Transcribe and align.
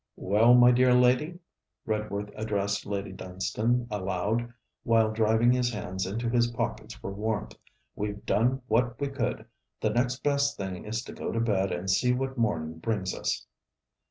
'Well, 0.15 0.55
my 0.55 0.71
dear 0.71 0.95
lady!' 0.95 1.37
Redworth 1.85 2.31
addressed 2.35 2.87
Lady 2.87 3.11
Dunstane 3.13 3.85
aloud, 3.91 4.51
while 4.81 5.11
driving 5.11 5.51
his 5.51 5.71
hands 5.71 6.07
into 6.07 6.27
his 6.27 6.47
pockets 6.47 6.95
for 6.95 7.11
warmth 7.11 7.53
'we've 7.95 8.25
done 8.25 8.63
what 8.67 8.99
we 8.99 9.09
could. 9.09 9.45
The 9.79 9.91
next 9.91 10.23
best 10.23 10.57
thing 10.57 10.85
is 10.85 11.03
to 11.03 11.13
go 11.13 11.31
to 11.31 11.39
bed 11.39 11.71
and 11.71 11.87
see 11.87 12.13
what 12.13 12.35
morning 12.35 12.79
brings 12.79 13.13
us.' 13.13 13.45